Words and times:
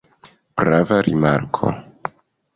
Prava 0.61 0.97
rimarko. 1.09 1.69